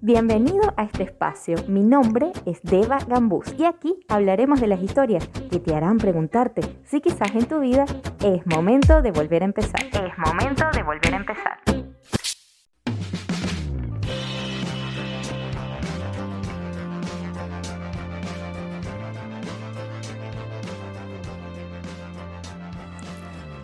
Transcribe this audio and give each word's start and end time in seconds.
Bienvenido 0.00 0.74
a 0.76 0.84
este 0.84 1.04
espacio. 1.04 1.56
Mi 1.66 1.82
nombre 1.82 2.32
es 2.46 2.60
Deva 2.62 2.98
Gambús 3.06 3.54
y 3.58 3.64
aquí 3.64 3.94
hablaremos 4.08 4.60
de 4.60 4.66
las 4.66 4.82
historias 4.82 5.26
que 5.50 5.58
te 5.58 5.74
harán 5.74 5.98
preguntarte 5.98 6.60
si 6.84 7.00
quizás 7.00 7.34
en 7.34 7.46
tu 7.46 7.60
vida 7.60 7.84
es 8.22 8.46
momento 8.46 9.02
de 9.02 9.10
volver 9.10 9.42
a 9.42 9.46
empezar. 9.46 9.82
Es 9.84 10.18
momento 10.18 10.64
de 10.72 10.82
volver 10.82 11.14
a 11.14 11.16
empezar. 11.16 11.58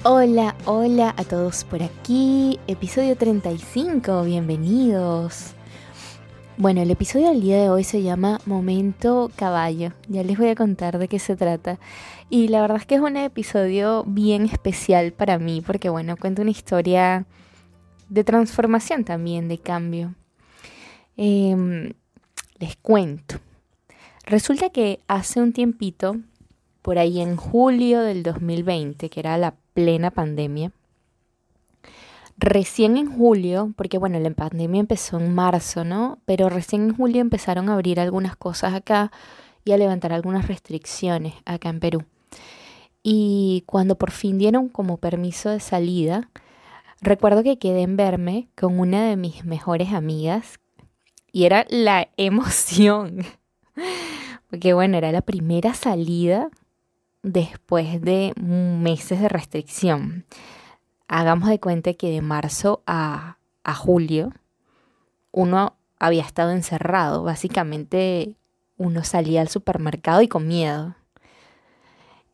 Hola, 0.03 0.57
hola 0.65 1.15
a 1.15 1.25
todos 1.25 1.65
por 1.65 1.83
aquí. 1.83 2.59
Episodio 2.67 3.17
35, 3.17 4.23
bienvenidos. 4.25 5.55
Bueno, 6.61 6.83
el 6.83 6.91
episodio 6.91 7.31
del 7.31 7.41
día 7.41 7.57
de 7.57 7.71
hoy 7.71 7.85
se 7.85 8.03
llama 8.03 8.39
Momento 8.45 9.31
Caballo. 9.35 9.95
Ya 10.09 10.23
les 10.23 10.37
voy 10.37 10.49
a 10.49 10.55
contar 10.55 10.99
de 10.99 11.09
qué 11.09 11.19
se 11.19 11.35
trata. 11.35 11.79
Y 12.29 12.49
la 12.49 12.61
verdad 12.61 12.77
es 12.77 12.85
que 12.85 12.97
es 12.97 13.01
un 13.01 13.17
episodio 13.17 14.05
bien 14.07 14.45
especial 14.45 15.13
para 15.15 15.39
mí 15.39 15.63
porque, 15.63 15.89
bueno, 15.89 16.19
cuenta 16.19 16.43
una 16.43 16.51
historia 16.51 17.25
de 18.11 18.25
transformación 18.25 19.05
también, 19.05 19.49
de 19.49 19.57
cambio. 19.57 20.15
Em, 21.17 21.95
les 22.59 22.77
cuento. 22.77 23.37
Resulta 24.27 24.69
que 24.69 25.01
hace 25.09 25.41
un 25.41 25.55
tiempito, 25.55 26.17
por 26.83 26.99
ahí 26.99 27.23
en 27.23 27.37
julio 27.37 28.03
del 28.03 28.23
2020, 28.23 29.09
que 29.09 29.21
era 29.21 29.39
la 29.39 29.55
plena 29.73 30.11
pandemia. 30.11 30.73
Recién 32.43 32.97
en 32.97 33.15
julio, 33.15 33.75
porque 33.77 33.99
bueno, 33.99 34.19
la 34.19 34.31
pandemia 34.31 34.81
empezó 34.81 35.21
en 35.21 35.35
marzo, 35.35 35.85
¿no? 35.85 36.21
Pero 36.25 36.49
recién 36.49 36.85
en 36.85 36.97
julio 36.97 37.21
empezaron 37.21 37.69
a 37.69 37.75
abrir 37.75 38.01
algunas 38.01 38.35
cosas 38.35 38.73
acá 38.73 39.13
y 39.63 39.73
a 39.73 39.77
levantar 39.77 40.15
algunas 40.15 40.49
restricciones 40.49 41.35
acá 41.45 41.69
en 41.69 41.81
Perú. 41.81 42.05
Y 43.03 43.63
cuando 43.67 43.97
por 43.97 44.11
fin 44.11 44.39
dieron 44.39 44.71
como 44.71 44.97
permiso 44.97 45.51
de 45.51 45.61
salida, 45.61 46.31
recuerdo 47.03 47.43
que 47.43 47.59
quedé 47.59 47.83
en 47.83 47.99
verme 47.99 48.49
con 48.59 48.81
una 48.81 49.05
de 49.05 49.17
mis 49.17 49.45
mejores 49.45 49.93
amigas 49.93 50.61
y 51.33 51.45
era 51.45 51.67
la 51.69 52.09
emoción. 52.17 53.27
Porque 54.49 54.73
bueno, 54.73 54.97
era 54.97 55.13
la 55.13 55.21
primera 55.21 55.75
salida 55.75 56.49
después 57.23 58.01
de 58.01 58.33
meses 58.37 59.21
de 59.21 59.29
restricción. 59.29 60.25
Hagamos 61.13 61.49
de 61.49 61.59
cuenta 61.59 61.93
que 61.95 62.09
de 62.09 62.21
marzo 62.21 62.85
a, 62.87 63.37
julio 63.75 64.33
uno 65.33 65.75
había 65.99 66.23
estado 66.23 66.53
encerrado. 66.53 67.25
Básicamente 67.25 68.37
uno 68.77 69.03
salía 69.03 69.41
al 69.41 69.49
supermercado 69.49 70.23
y 70.23 70.29
con 70.29 70.47
miedo. 70.47 70.95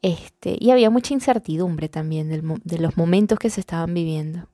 Este, 0.03 0.59
y 0.61 0.73
había 0.73 0.91
mucha 0.91 1.15
incertidumbre 1.15 1.89
también 1.89 2.29
de 2.29 2.79
los 2.79 2.99
momentos 2.99 3.39
que 3.39 3.49
se 3.49 3.61
estaban 3.61 3.95
viviendo. 3.95 4.47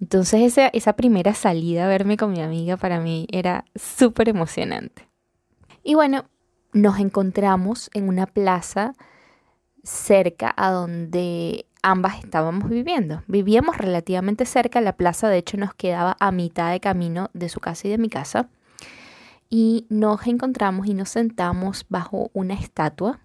Entonces 0.00 0.42
esa, 0.42 0.68
esa 0.68 0.92
primera 0.92 1.34
salida 1.34 1.86
a 1.86 1.88
verme 1.88 2.16
con 2.16 2.30
mi 2.30 2.40
amiga 2.42 2.76
para 2.76 3.00
mí 3.00 3.26
era 3.32 3.64
súper 3.74 4.28
emocionante. 4.28 5.08
Y 5.82 5.94
bueno, 5.94 6.24
nos 6.72 7.00
encontramos 7.00 7.90
en 7.94 8.06
una 8.06 8.26
plaza 8.26 8.94
cerca 9.82 10.54
a 10.56 10.70
donde 10.70 11.66
ambas 11.82 12.22
estábamos 12.22 12.68
viviendo. 12.68 13.22
Vivíamos 13.26 13.76
relativamente 13.76 14.44
cerca, 14.44 14.80
la 14.80 14.96
plaza 14.96 15.28
de 15.28 15.38
hecho 15.38 15.56
nos 15.56 15.74
quedaba 15.74 16.16
a 16.20 16.32
mitad 16.32 16.70
de 16.70 16.80
camino 16.80 17.30
de 17.32 17.48
su 17.48 17.60
casa 17.60 17.88
y 17.88 17.90
de 17.90 17.98
mi 17.98 18.08
casa. 18.08 18.48
Y 19.48 19.86
nos 19.88 20.26
encontramos 20.26 20.86
y 20.86 20.94
nos 20.94 21.08
sentamos 21.08 21.84
bajo 21.88 22.30
una 22.32 22.54
estatua 22.54 23.20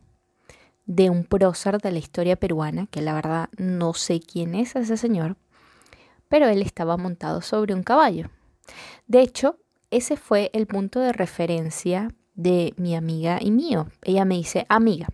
de 0.86 1.10
un 1.10 1.24
prócer 1.24 1.80
de 1.80 1.92
la 1.92 2.00
historia 2.00 2.36
peruana, 2.36 2.88
que 2.88 3.02
la 3.02 3.14
verdad 3.14 3.50
no 3.58 3.94
sé 3.94 4.20
quién 4.20 4.56
es 4.56 4.76
ese 4.76 4.98
señor, 4.98 5.36
pero 6.30 6.48
él 6.48 6.62
estaba 6.62 6.98
montado 6.98 7.42
sobre 7.42 7.74
un 7.74 7.84
caballo. 7.84 8.30
De 9.08 9.22
hecho, 9.22 9.58
ese 9.92 10.18
fue 10.18 10.50
el 10.54 10.68
punto 10.68 11.00
de 11.00 11.14
referencia 11.14 12.10
de 12.34 12.74
mi 12.78 12.96
amiga 12.96 13.40
y 13.42 13.52
mío. 13.52 13.88
Ella 14.02 14.26
me 14.26 14.36
dice, 14.36 14.66
amiga, 14.70 15.08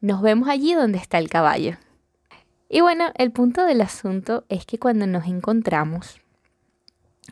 nos 0.00 0.22
vemos 0.22 0.48
allí 0.48 0.74
donde 0.74 0.98
está 0.98 1.18
el 1.18 1.28
caballo. 1.28 1.76
Y 2.72 2.82
bueno, 2.82 3.06
el 3.16 3.32
punto 3.32 3.64
del 3.64 3.80
asunto 3.80 4.44
es 4.48 4.64
que 4.64 4.78
cuando 4.78 5.04
nos 5.08 5.26
encontramos, 5.26 6.20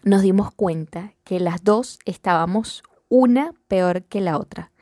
nos 0.03 0.22
dimos 0.22 0.53
cuenta 0.53 1.15
que 1.22 1.38
las 1.38 1.62
dos 1.62 2.00
estábamos 2.04 2.82
una 3.09 3.53
peor 3.69 4.03
que 4.03 4.21
la 4.21 4.37
otra. 4.37 4.72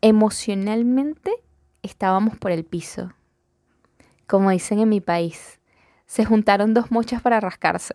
Emocionalmente 0.00 1.32
estábamos 1.82 2.36
por 2.38 2.50
el 2.50 2.64
piso. 2.64 3.12
Como 4.26 4.50
dicen 4.50 4.80
en 4.80 4.88
mi 4.88 5.00
país, 5.00 5.60
se 6.06 6.24
juntaron 6.24 6.74
dos 6.74 6.90
mochas 6.90 7.22
para 7.22 7.38
rascarse. 7.38 7.94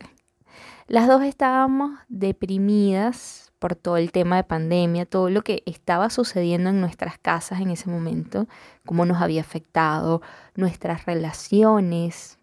Las 0.88 1.06
dos 1.09 1.22
estábamos 1.22 2.00
deprimidas, 2.07 3.44
por 3.59 3.75
todo 3.75 3.97
el 3.97 4.11
tema 4.11 4.35
de 4.38 4.43
pandemia, 4.43 5.05
todo 5.05 5.29
lo 5.29 5.43
que 5.43 5.63
estaba 5.66 6.09
sucediendo 6.09 6.69
en 6.69 6.81
nuestras 6.81 7.17
casas 7.17 7.61
en 7.61 7.71
ese 7.71 7.89
momento, 7.89 8.47
cómo 8.85 9.05
nos 9.05 9.21
había 9.21 9.41
afectado 9.41 10.21
nuestras 10.55 11.05
relaciones, 11.05 12.38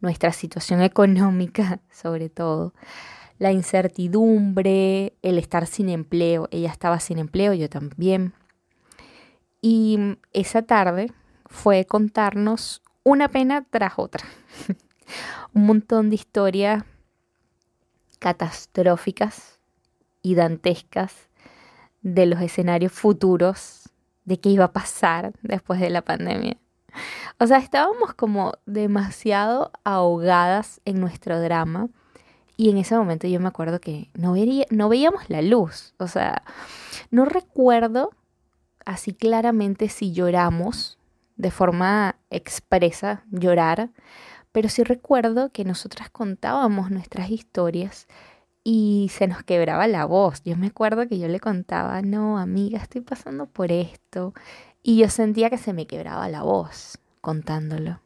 nuestra 0.00 0.32
situación 0.32 0.80
económica 0.82 1.80
sobre 1.90 2.28
todo, 2.28 2.72
la 3.38 3.52
incertidumbre, 3.52 5.14
el 5.22 5.38
estar 5.38 5.66
sin 5.66 5.88
empleo, 5.88 6.48
ella 6.50 6.70
estaba 6.70 6.98
sin 6.98 7.18
empleo, 7.18 7.54
yo 7.54 7.68
también. 7.68 8.32
Y 9.60 10.18
esa 10.32 10.62
tarde 10.62 11.12
fue 11.46 11.84
contarnos 11.84 12.82
una 13.04 13.28
pena 13.28 13.64
tras 13.70 13.94
otra, 13.96 14.24
un 15.52 15.66
montón 15.66 16.10
de 16.10 16.16
historias 16.16 16.84
catastróficas 18.18 19.57
y 20.32 20.34
de 22.02 22.26
los 22.26 22.40
escenarios 22.40 22.92
futuros 22.92 23.90
de 24.24 24.38
qué 24.40 24.50
iba 24.50 24.66
a 24.66 24.72
pasar 24.72 25.32
después 25.42 25.80
de 25.80 25.90
la 25.90 26.02
pandemia. 26.02 26.56
O 27.38 27.46
sea, 27.46 27.58
estábamos 27.58 28.14
como 28.14 28.52
demasiado 28.66 29.72
ahogadas 29.84 30.80
en 30.84 31.00
nuestro 31.00 31.40
drama 31.40 31.88
y 32.56 32.70
en 32.70 32.78
ese 32.78 32.96
momento 32.96 33.28
yo 33.28 33.40
me 33.40 33.48
acuerdo 33.48 33.80
que 33.80 34.10
no, 34.14 34.34
no 34.70 34.88
veíamos 34.88 35.30
la 35.30 35.42
luz. 35.42 35.94
O 35.98 36.08
sea, 36.08 36.42
no 37.10 37.24
recuerdo 37.24 38.10
así 38.84 39.12
claramente 39.12 39.88
si 39.88 40.12
lloramos 40.12 40.98
de 41.36 41.50
forma 41.50 42.16
expresa, 42.30 43.22
llorar, 43.30 43.90
pero 44.50 44.68
sí 44.68 44.82
recuerdo 44.82 45.50
que 45.52 45.64
nosotras 45.64 46.10
contábamos 46.10 46.90
nuestras 46.90 47.30
historias 47.30 48.08
y 48.64 49.10
se 49.12 49.26
nos 49.26 49.42
quebraba 49.42 49.86
la 49.86 50.04
voz. 50.04 50.42
Yo 50.44 50.56
me 50.56 50.68
acuerdo 50.68 51.08
que 51.08 51.18
yo 51.18 51.28
le 51.28 51.40
contaba, 51.40 52.02
no, 52.02 52.38
amiga, 52.38 52.78
estoy 52.80 53.00
pasando 53.00 53.46
por 53.46 53.72
esto. 53.72 54.34
Y 54.82 54.98
yo 54.98 55.08
sentía 55.08 55.50
que 55.50 55.58
se 55.58 55.72
me 55.72 55.86
quebraba 55.86 56.28
la 56.28 56.42
voz 56.42 56.98
contándolo. 57.20 58.00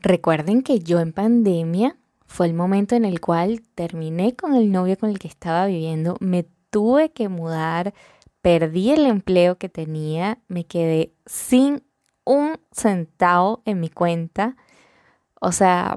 Recuerden 0.00 0.62
que 0.62 0.78
yo 0.80 1.00
en 1.00 1.12
pandemia 1.12 1.96
fue 2.26 2.46
el 2.46 2.54
momento 2.54 2.94
en 2.94 3.04
el 3.04 3.20
cual 3.20 3.62
terminé 3.74 4.36
con 4.36 4.54
el 4.54 4.70
novio 4.70 4.96
con 4.98 5.10
el 5.10 5.18
que 5.18 5.28
estaba 5.28 5.66
viviendo, 5.66 6.16
me 6.20 6.46
tuve 6.70 7.10
que 7.10 7.28
mudar, 7.28 7.94
perdí 8.42 8.90
el 8.90 9.06
empleo 9.06 9.58
que 9.58 9.68
tenía, 9.68 10.38
me 10.46 10.64
quedé 10.64 11.14
sin 11.26 11.82
un 12.24 12.60
centavo 12.70 13.62
en 13.64 13.80
mi 13.80 13.88
cuenta. 13.88 14.56
O 15.40 15.52
sea, 15.52 15.96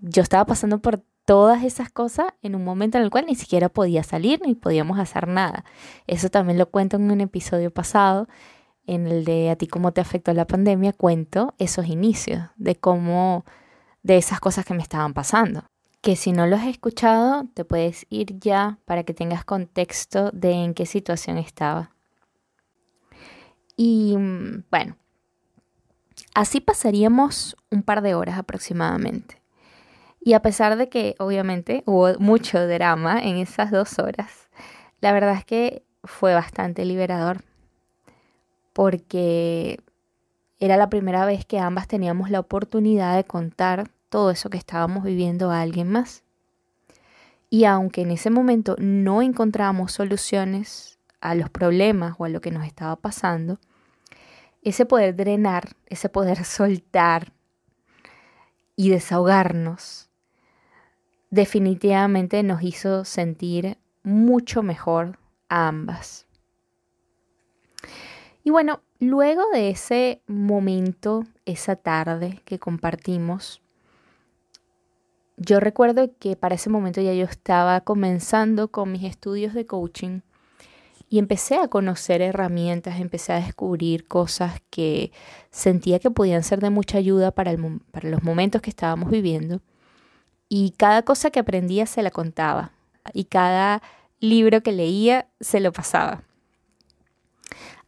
yo 0.00 0.22
estaba 0.22 0.46
pasando 0.46 0.80
por 0.80 1.04
todas 1.24 1.62
esas 1.64 1.90
cosas 1.90 2.26
en 2.42 2.54
un 2.54 2.64
momento 2.64 2.98
en 2.98 3.04
el 3.04 3.10
cual 3.10 3.26
ni 3.26 3.34
siquiera 3.34 3.68
podía 3.68 4.02
salir 4.02 4.40
ni 4.44 4.54
podíamos 4.54 4.98
hacer 4.98 5.28
nada. 5.28 5.64
Eso 6.06 6.28
también 6.28 6.58
lo 6.58 6.70
cuento 6.70 6.96
en 6.96 7.10
un 7.10 7.20
episodio 7.20 7.70
pasado, 7.70 8.28
en 8.86 9.06
el 9.06 9.24
de 9.24 9.50
A 9.50 9.56
ti 9.56 9.66
cómo 9.66 9.92
te 9.92 10.00
afectó 10.00 10.32
la 10.34 10.46
pandemia, 10.46 10.92
cuento 10.92 11.54
esos 11.58 11.86
inicios 11.86 12.48
de 12.56 12.74
cómo, 12.76 13.44
de 14.02 14.16
esas 14.16 14.40
cosas 14.40 14.64
que 14.64 14.74
me 14.74 14.82
estaban 14.82 15.14
pasando. 15.14 15.64
Que 16.00 16.16
si 16.16 16.32
no 16.32 16.46
lo 16.48 16.56
has 16.56 16.66
escuchado, 16.66 17.44
te 17.54 17.64
puedes 17.64 18.06
ir 18.10 18.38
ya 18.40 18.78
para 18.84 19.04
que 19.04 19.14
tengas 19.14 19.44
contexto 19.44 20.30
de 20.32 20.50
en 20.50 20.74
qué 20.74 20.84
situación 20.84 21.38
estaba. 21.38 21.92
Y 23.76 24.16
mm, 24.16 24.64
bueno, 24.68 24.96
así 26.34 26.60
pasaríamos 26.60 27.56
un 27.70 27.84
par 27.84 28.02
de 28.02 28.14
horas 28.14 28.36
aproximadamente. 28.36 29.41
Y 30.24 30.34
a 30.34 30.42
pesar 30.42 30.76
de 30.76 30.88
que 30.88 31.16
obviamente 31.18 31.82
hubo 31.86 32.16
mucho 32.18 32.66
drama 32.66 33.20
en 33.20 33.38
esas 33.38 33.70
dos 33.70 33.98
horas, 33.98 34.48
la 35.00 35.12
verdad 35.12 35.34
es 35.34 35.44
que 35.44 35.84
fue 36.04 36.34
bastante 36.34 36.84
liberador 36.84 37.42
porque 38.72 39.80
era 40.60 40.76
la 40.76 40.88
primera 40.88 41.26
vez 41.26 41.44
que 41.44 41.58
ambas 41.58 41.88
teníamos 41.88 42.30
la 42.30 42.40
oportunidad 42.40 43.16
de 43.16 43.24
contar 43.24 43.90
todo 44.08 44.30
eso 44.30 44.48
que 44.48 44.58
estábamos 44.58 45.02
viviendo 45.02 45.50
a 45.50 45.60
alguien 45.60 45.90
más. 45.90 46.22
Y 47.50 47.64
aunque 47.64 48.02
en 48.02 48.12
ese 48.12 48.30
momento 48.30 48.76
no 48.78 49.22
encontramos 49.22 49.92
soluciones 49.92 51.00
a 51.20 51.34
los 51.34 51.50
problemas 51.50 52.14
o 52.18 52.24
a 52.24 52.28
lo 52.28 52.40
que 52.40 52.50
nos 52.50 52.64
estaba 52.64 52.96
pasando, 52.96 53.58
ese 54.62 54.86
poder 54.86 55.16
drenar, 55.16 55.70
ese 55.86 56.08
poder 56.08 56.44
soltar 56.44 57.32
y 58.76 58.90
desahogarnos, 58.90 60.11
definitivamente 61.32 62.42
nos 62.42 62.62
hizo 62.62 63.06
sentir 63.06 63.78
mucho 64.02 64.62
mejor 64.62 65.18
a 65.48 65.66
ambas. 65.66 66.26
Y 68.44 68.50
bueno, 68.50 68.82
luego 69.00 69.42
de 69.50 69.70
ese 69.70 70.20
momento, 70.26 71.24
esa 71.46 71.74
tarde 71.74 72.42
que 72.44 72.58
compartimos, 72.58 73.62
yo 75.38 75.58
recuerdo 75.58 76.10
que 76.18 76.36
para 76.36 76.56
ese 76.56 76.68
momento 76.68 77.00
ya 77.00 77.14
yo 77.14 77.24
estaba 77.24 77.80
comenzando 77.80 78.68
con 78.68 78.92
mis 78.92 79.04
estudios 79.04 79.54
de 79.54 79.64
coaching 79.64 80.20
y 81.08 81.18
empecé 81.18 81.56
a 81.56 81.68
conocer 81.68 82.20
herramientas, 82.20 83.00
empecé 83.00 83.32
a 83.32 83.40
descubrir 83.40 84.06
cosas 84.06 84.60
que 84.68 85.12
sentía 85.50 85.98
que 85.98 86.10
podían 86.10 86.42
ser 86.42 86.60
de 86.60 86.68
mucha 86.68 86.98
ayuda 86.98 87.30
para, 87.30 87.56
para 87.90 88.10
los 88.10 88.22
momentos 88.22 88.60
que 88.60 88.70
estábamos 88.70 89.10
viviendo. 89.10 89.62
Y 90.54 90.72
cada 90.72 91.00
cosa 91.00 91.30
que 91.30 91.40
aprendía 91.40 91.86
se 91.86 92.02
la 92.02 92.10
contaba 92.10 92.72
y 93.14 93.24
cada 93.24 93.80
libro 94.20 94.62
que 94.62 94.72
leía 94.72 95.26
se 95.40 95.60
lo 95.60 95.72
pasaba. 95.72 96.24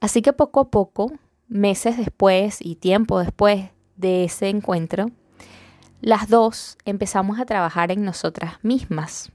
Así 0.00 0.22
que 0.22 0.32
poco 0.32 0.60
a 0.60 0.70
poco, 0.70 1.12
meses 1.46 1.98
después 1.98 2.62
y 2.62 2.76
tiempo 2.76 3.18
después 3.18 3.68
de 3.96 4.24
ese 4.24 4.48
encuentro, 4.48 5.10
las 6.00 6.30
dos 6.30 6.78
empezamos 6.86 7.38
a 7.38 7.44
trabajar 7.44 7.92
en 7.92 8.02
nosotras 8.02 8.54
mismas. 8.62 9.30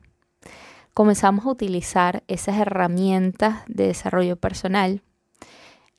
Comenzamos 0.96 1.46
a 1.46 1.52
utilizar 1.52 2.24
esas 2.28 2.58
herramientas 2.58 3.62
de 3.68 3.86
desarrollo 3.86 4.38
personal, 4.38 5.04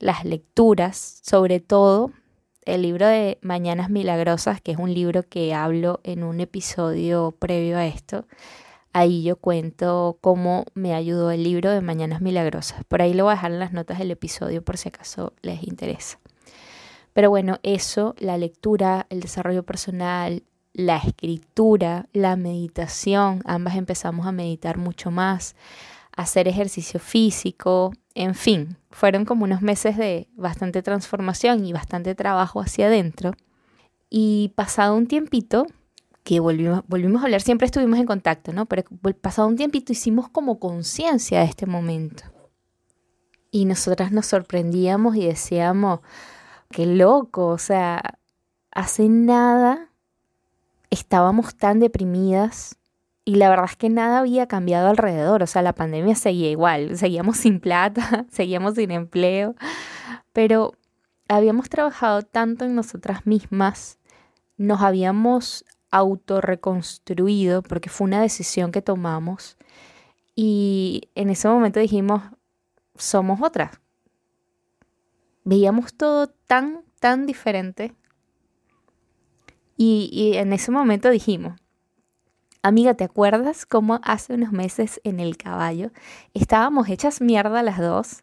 las 0.00 0.24
lecturas, 0.24 1.20
sobre 1.22 1.60
todo 1.60 2.10
el 2.64 2.82
libro 2.82 3.06
de 3.06 3.38
Mañanas 3.42 3.90
Milagrosas, 3.90 4.60
que 4.60 4.72
es 4.72 4.78
un 4.78 4.92
libro 4.92 5.22
que 5.22 5.54
hablo 5.54 6.00
en 6.04 6.24
un 6.24 6.40
episodio 6.40 7.34
previo 7.38 7.78
a 7.78 7.86
esto, 7.86 8.26
Ahí 8.92 9.22
yo 9.22 9.36
cuento 9.36 10.18
cómo 10.20 10.64
me 10.74 10.94
ayudó 10.94 11.30
el 11.30 11.44
libro 11.44 11.70
de 11.70 11.80
Mañanas 11.80 12.20
Milagrosas. 12.20 12.82
Por 12.84 13.02
ahí 13.02 13.14
lo 13.14 13.24
voy 13.24 13.32
a 13.32 13.34
dejar 13.36 13.52
en 13.52 13.60
las 13.60 13.72
notas 13.72 14.00
del 14.00 14.10
episodio 14.10 14.62
por 14.62 14.78
si 14.78 14.88
acaso 14.88 15.32
les 15.42 15.62
interesa. 15.62 16.18
Pero 17.12 17.30
bueno, 17.30 17.60
eso, 17.62 18.16
la 18.18 18.36
lectura, 18.36 19.06
el 19.08 19.20
desarrollo 19.20 19.62
personal, 19.62 20.42
la 20.72 20.96
escritura, 20.96 22.06
la 22.12 22.34
meditación, 22.34 23.42
ambas 23.44 23.76
empezamos 23.76 24.26
a 24.26 24.32
meditar 24.32 24.76
mucho 24.76 25.12
más, 25.12 25.54
hacer 26.16 26.48
ejercicio 26.48 26.98
físico, 26.98 27.92
en 28.14 28.34
fin, 28.34 28.76
fueron 28.90 29.24
como 29.24 29.44
unos 29.44 29.62
meses 29.62 29.96
de 29.96 30.28
bastante 30.34 30.82
transformación 30.82 31.64
y 31.64 31.72
bastante 31.72 32.14
trabajo 32.14 32.60
hacia 32.60 32.86
adentro. 32.86 33.32
Y 34.08 34.52
pasado 34.56 34.96
un 34.96 35.06
tiempito, 35.06 35.66
que 36.24 36.40
volvimos, 36.40 36.82
volvimos 36.88 37.22
a 37.22 37.24
hablar, 37.24 37.40
siempre 37.40 37.66
estuvimos 37.66 37.98
en 37.98 38.06
contacto, 38.06 38.52
¿no? 38.52 38.66
Pero 38.66 38.84
pasado 39.20 39.48
un 39.48 39.56
tiempito 39.56 39.92
hicimos 39.92 40.28
como 40.28 40.58
conciencia 40.58 41.40
de 41.40 41.46
este 41.46 41.66
momento. 41.66 42.24
Y 43.50 43.64
nosotras 43.64 44.12
nos 44.12 44.26
sorprendíamos 44.26 45.16
y 45.16 45.26
decíamos, 45.26 46.00
qué 46.70 46.86
loco, 46.86 47.46
o 47.46 47.58
sea, 47.58 48.18
hace 48.70 49.08
nada 49.08 49.90
estábamos 50.90 51.56
tan 51.56 51.80
deprimidas 51.80 52.79
y 53.30 53.36
la 53.36 53.48
verdad 53.48 53.66
es 53.70 53.76
que 53.76 53.88
nada 53.88 54.18
había 54.18 54.48
cambiado 54.48 54.88
alrededor, 54.88 55.44
o 55.44 55.46
sea, 55.46 55.62
la 55.62 55.72
pandemia 55.72 56.16
seguía 56.16 56.50
igual, 56.50 56.98
seguíamos 56.98 57.36
sin 57.36 57.60
plata, 57.60 58.26
seguíamos 58.32 58.74
sin 58.74 58.90
empleo, 58.90 59.54
pero 60.32 60.72
habíamos 61.28 61.68
trabajado 61.68 62.22
tanto 62.22 62.64
en 62.64 62.74
nosotras 62.74 63.26
mismas, 63.26 64.00
nos 64.56 64.80
habíamos 64.80 65.64
autorreconstruido, 65.92 67.62
porque 67.62 67.88
fue 67.88 68.06
una 68.06 68.20
decisión 68.20 68.72
que 68.72 68.82
tomamos. 68.82 69.56
Y 70.34 71.08
en 71.14 71.30
ese 71.30 71.46
momento 71.46 71.78
dijimos, 71.78 72.24
somos 72.96 73.40
otras. 73.42 73.78
Veíamos 75.44 75.94
todo 75.94 76.26
tan, 76.48 76.82
tan 76.98 77.26
diferente. 77.26 77.94
Y, 79.76 80.10
y 80.12 80.36
en 80.36 80.52
ese 80.52 80.72
momento 80.72 81.10
dijimos, 81.10 81.59
amiga, 82.62 82.94
¿te 82.94 83.04
acuerdas 83.04 83.66
cómo 83.66 84.00
hace 84.02 84.34
unos 84.34 84.52
meses 84.52 85.00
en 85.04 85.20
el 85.20 85.36
caballo 85.36 85.90
estábamos 86.34 86.88
hechas 86.88 87.20
mierda 87.20 87.62
las 87.62 87.78
dos? 87.78 88.22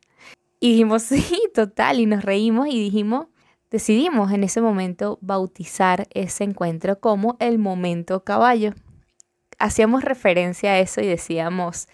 Y 0.60 0.72
dijimos, 0.72 1.04
sí, 1.04 1.40
total, 1.54 2.00
y 2.00 2.06
nos 2.06 2.24
reímos 2.24 2.68
y 2.68 2.80
dijimos, 2.80 3.28
Decidimos 3.70 4.32
en 4.32 4.46
ese 4.46 4.62
momento 4.62 5.20
bautizar 5.22 6.08
ese 6.12 6.46
encuentro 6.46 7.02
como 7.02 7.36
el 7.40 7.60
momento 7.60 8.24
caballo. 8.24 8.74
Hacíamos 9.60 10.04
referencia 10.04 10.72
a 10.72 10.80
eso 10.80 11.02
y 11.02 11.08
decíamos, 11.08 11.90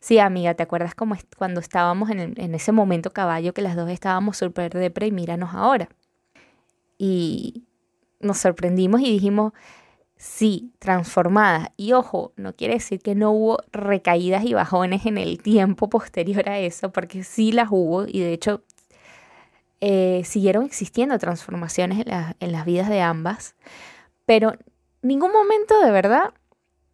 sí 0.00 0.18
amiga, 0.18 0.54
¿te 0.54 0.62
acuerdas 0.62 0.94
cómo 0.94 1.16
cuando 1.36 1.60
estábamos 1.60 2.08
en, 2.10 2.32
en, 2.40 2.54
ese 2.54 2.72
momento 2.72 3.12
caballo 3.12 3.52
que 3.52 3.60
las 3.60 3.76
dos 3.76 3.90
estábamos 3.90 4.38
súper 4.38 4.72
depre 4.72 5.08
y 5.08 5.12
míranos 5.12 5.50
ahora? 5.52 5.90
Y 6.96 7.66
nos 8.20 8.38
sorprendimos 8.38 9.02
y 9.02 9.12
dijimos, 9.12 9.52
sí, 10.18 10.72
transformadas. 10.78 11.70
Y 11.76 11.92
ojo, 11.92 12.32
no 12.36 12.54
quiere 12.54 12.74
decir 12.74 13.00
que 13.00 13.14
no 13.14 13.30
hubo 13.30 13.58
recaídas 13.72 14.44
y 14.44 14.52
bajones 14.52 15.06
en 15.06 15.16
el 15.16 15.40
tiempo 15.40 15.88
posterior 15.88 16.46
a 16.48 16.58
eso, 16.58 16.92
porque 16.92 17.24
sí 17.24 17.52
las 17.52 17.68
hubo 17.70 18.04
y 18.06 18.20
de 18.20 18.32
hecho 18.32 18.62
eh, 19.80 20.22
siguieron 20.24 20.64
existiendo 20.64 21.18
transformaciones 21.18 22.04
en, 22.40 22.52
las 22.52 22.64
vidas 22.66 22.88
de 22.88 23.00
ambas, 23.00 23.54
pero 24.26 24.54
ningún 25.02 25.32
momento 25.32 25.80
de 25.80 25.92
verdad 25.92 26.34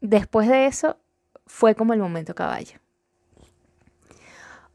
después 0.02 0.48
de 0.48 0.66
eso 0.66 0.98
fue 1.46 1.74
como 1.74 1.94
el 1.94 2.00
momento 2.00 2.34
caballo. 2.34 2.78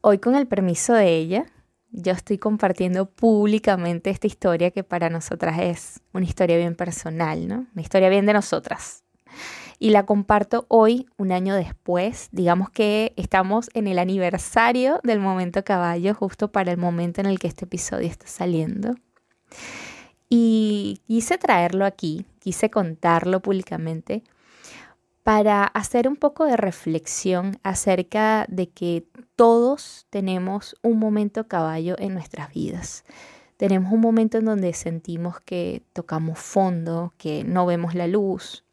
Hoy 0.00 0.18
con 0.18 0.34
el 0.34 0.48
permiso 0.48 0.92
de 0.92 1.14
ella, 1.14 1.46
yo 1.92 2.12
estoy 2.12 2.38
compartiendo 2.38 3.06
públicamente 3.10 4.10
esta 4.10 4.26
historia 4.26 4.70
que 4.70 4.84
para 4.84 5.10
nosotras 5.10 5.58
es 5.60 6.00
una 6.12 6.24
historia 6.24 6.56
bien 6.56 6.74
personal, 6.74 7.48
¿no? 7.48 7.66
Una 7.72 7.82
historia 7.82 8.08
bien 8.08 8.26
de 8.26 8.32
nosotras 8.32 9.04
y 9.80 9.90
la 9.90 10.04
comparto 10.04 10.66
hoy, 10.68 11.06
un 11.16 11.32
año 11.32 11.56
después. 11.56 12.28
Digamos 12.32 12.70
que 12.70 13.14
estamos 13.16 13.70
en 13.72 13.88
el 13.88 13.98
aniversario 13.98 15.00
del 15.02 15.20
momento 15.20 15.64
caballo, 15.64 16.14
justo 16.14 16.52
para 16.52 16.70
el 16.70 16.76
momento 16.76 17.22
en 17.22 17.26
el 17.26 17.38
que 17.38 17.48
este 17.48 17.64
episodio 17.64 18.06
está 18.06 18.26
saliendo. 18.26 18.94
Y 20.28 21.00
quise 21.08 21.38
traerlo 21.38 21.86
aquí, 21.86 22.26
quise 22.38 22.70
contarlo 22.70 23.40
públicamente 23.40 24.22
para 25.22 25.64
hacer 25.64 26.08
un 26.08 26.16
poco 26.16 26.44
de 26.44 26.56
reflexión 26.56 27.58
acerca 27.62 28.46
de 28.48 28.68
que 28.68 29.06
todos 29.40 30.06
tenemos 30.10 30.76
un 30.82 30.98
momento 30.98 31.48
caballo 31.48 31.96
en 31.98 32.12
nuestras 32.12 32.52
vidas. 32.52 33.06
Tenemos 33.56 33.90
un 33.90 34.00
momento 34.02 34.36
en 34.36 34.44
donde 34.44 34.74
sentimos 34.74 35.40
que 35.40 35.82
tocamos 35.94 36.38
fondo, 36.38 37.14
que 37.16 37.42
no 37.42 37.64
vemos 37.64 37.94
la 37.94 38.06
luz, 38.06 38.66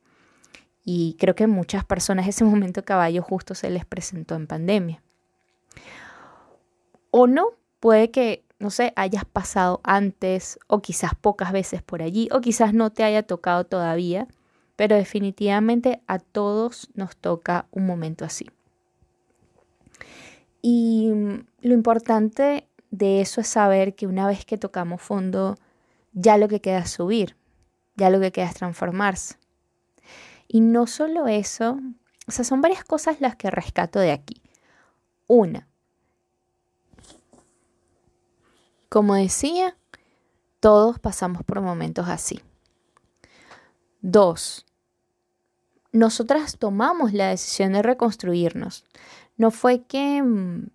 y 0.83 1.15
creo 1.21 1.35
que 1.35 1.47
muchas 1.47 1.85
personas 1.85 2.27
ese 2.27 2.43
momento 2.43 2.83
caballo 2.83 3.21
justo 3.21 3.55
se 3.55 3.69
les 3.69 3.85
presentó 3.85 4.35
en 4.35 4.45
pandemia. 4.45 5.01
O 7.11 7.27
no, 7.27 7.51
puede 7.79 8.11
que, 8.11 8.43
no 8.59 8.69
sé, 8.69 8.91
hayas 8.97 9.23
pasado 9.23 9.79
antes 9.85 10.59
o 10.67 10.81
quizás 10.81 11.11
pocas 11.15 11.53
veces 11.53 11.81
por 11.81 12.01
allí 12.01 12.27
o 12.33 12.41
quizás 12.41 12.73
no 12.73 12.89
te 12.89 13.05
haya 13.05 13.23
tocado 13.23 13.63
todavía, 13.63 14.27
pero 14.75 14.97
definitivamente 14.97 16.01
a 16.07 16.19
todos 16.19 16.89
nos 16.93 17.15
toca 17.15 17.67
un 17.71 17.85
momento 17.85 18.25
así. 18.25 18.49
Y 20.69 21.13
lo 21.61 21.73
importante 21.73 22.67
de 22.91 23.21
eso 23.21 23.39
es 23.39 23.47
saber 23.47 23.95
que 23.95 24.05
una 24.05 24.27
vez 24.27 24.43
que 24.43 24.57
tocamos 24.57 25.01
fondo, 25.01 25.55
ya 26.11 26.37
lo 26.37 26.49
que 26.49 26.59
queda 26.59 26.79
es 26.79 26.91
subir, 26.91 27.37
ya 27.95 28.09
lo 28.09 28.19
que 28.19 28.33
queda 28.33 28.47
es 28.47 28.55
transformarse. 28.55 29.35
Y 30.45 30.59
no 30.59 30.85
solo 30.85 31.27
eso, 31.27 31.79
o 32.27 32.31
sea, 32.31 32.43
son 32.43 32.59
varias 32.59 32.83
cosas 32.83 33.21
las 33.21 33.37
que 33.37 33.49
rescato 33.49 33.99
de 33.99 34.11
aquí. 34.11 34.41
Una, 35.25 35.69
como 38.89 39.15
decía, 39.15 39.77
todos 40.59 40.99
pasamos 40.99 41.45
por 41.45 41.61
momentos 41.61 42.09
así. 42.09 42.41
Dos, 44.01 44.65
nosotras 45.93 46.57
tomamos 46.57 47.13
la 47.13 47.29
decisión 47.29 47.71
de 47.71 47.83
reconstruirnos. 47.83 48.83
No 49.37 49.51
fue 49.51 49.83
que 49.83 50.21
mm, 50.21 50.67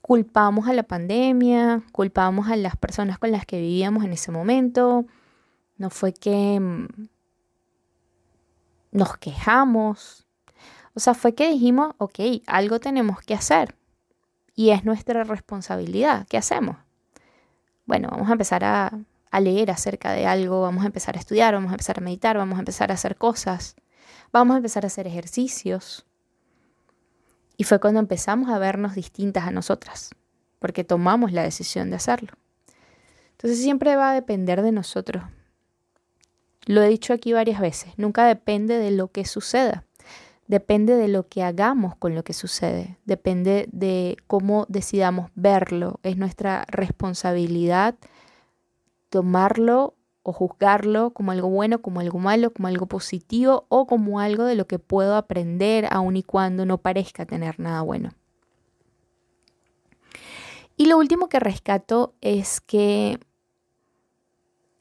culpamos 0.00 0.68
a 0.68 0.72
la 0.72 0.84
pandemia, 0.84 1.82
culpamos 1.92 2.48
a 2.48 2.56
las 2.56 2.76
personas 2.76 3.18
con 3.18 3.32
las 3.32 3.44
que 3.46 3.60
vivíamos 3.60 4.04
en 4.04 4.12
ese 4.12 4.32
momento. 4.32 5.06
No 5.76 5.90
fue 5.90 6.12
que 6.12 6.58
mm, 6.60 6.86
nos 8.92 9.16
quejamos. 9.18 10.26
O 10.94 11.00
sea, 11.00 11.14
fue 11.14 11.34
que 11.34 11.50
dijimos, 11.50 11.94
ok, 11.98 12.18
algo 12.46 12.80
tenemos 12.80 13.20
que 13.20 13.34
hacer 13.34 13.76
y 14.54 14.70
es 14.70 14.84
nuestra 14.84 15.24
responsabilidad. 15.24 16.26
¿Qué 16.28 16.36
hacemos? 16.36 16.76
Bueno, 17.86 18.08
vamos 18.10 18.28
a 18.28 18.32
empezar 18.32 18.64
a, 18.64 18.92
a 19.30 19.40
leer 19.40 19.70
acerca 19.70 20.12
de 20.12 20.26
algo, 20.26 20.62
vamos 20.62 20.84
a 20.84 20.86
empezar 20.86 21.16
a 21.16 21.20
estudiar, 21.20 21.54
vamos 21.54 21.70
a 21.70 21.74
empezar 21.74 21.98
a 21.98 22.02
meditar, 22.02 22.36
vamos 22.36 22.56
a 22.56 22.60
empezar 22.60 22.90
a 22.90 22.94
hacer 22.94 23.16
cosas, 23.16 23.76
vamos 24.32 24.54
a 24.54 24.58
empezar 24.58 24.84
a 24.84 24.88
hacer 24.88 25.06
ejercicios. 25.06 26.04
Y 27.60 27.64
fue 27.64 27.78
cuando 27.78 28.00
empezamos 28.00 28.48
a 28.48 28.58
vernos 28.58 28.94
distintas 28.94 29.46
a 29.46 29.50
nosotras, 29.50 30.12
porque 30.60 30.82
tomamos 30.82 31.30
la 31.30 31.42
decisión 31.42 31.90
de 31.90 31.96
hacerlo. 31.96 32.32
Entonces 33.32 33.60
siempre 33.60 33.96
va 33.96 34.12
a 34.12 34.14
depender 34.14 34.62
de 34.62 34.72
nosotros. 34.72 35.24
Lo 36.64 36.80
he 36.80 36.88
dicho 36.88 37.12
aquí 37.12 37.34
varias 37.34 37.60
veces, 37.60 37.92
nunca 37.98 38.24
depende 38.24 38.78
de 38.78 38.90
lo 38.92 39.08
que 39.08 39.26
suceda, 39.26 39.84
depende 40.46 40.96
de 40.96 41.08
lo 41.08 41.28
que 41.28 41.42
hagamos 41.42 41.94
con 41.96 42.14
lo 42.14 42.24
que 42.24 42.32
sucede, 42.32 42.96
depende 43.04 43.68
de 43.72 44.16
cómo 44.26 44.64
decidamos 44.70 45.30
verlo, 45.34 46.00
es 46.02 46.16
nuestra 46.16 46.64
responsabilidad 46.66 47.94
tomarlo 49.10 49.96
o 50.22 50.32
juzgarlo 50.32 51.10
como 51.10 51.32
algo 51.32 51.48
bueno, 51.48 51.80
como 51.80 52.00
algo 52.00 52.18
malo, 52.18 52.52
como 52.52 52.68
algo 52.68 52.86
positivo 52.86 53.66
o 53.68 53.86
como 53.86 54.20
algo 54.20 54.44
de 54.44 54.54
lo 54.54 54.66
que 54.66 54.78
puedo 54.78 55.16
aprender 55.16 55.86
aun 55.90 56.16
y 56.16 56.22
cuando 56.22 56.66
no 56.66 56.78
parezca 56.78 57.24
tener 57.24 57.58
nada 57.58 57.82
bueno. 57.82 58.10
Y 60.76 60.86
lo 60.86 60.98
último 60.98 61.28
que 61.28 61.40
rescato 61.40 62.14
es 62.20 62.60
que 62.60 63.18